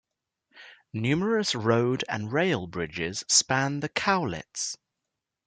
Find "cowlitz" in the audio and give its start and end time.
3.89-4.75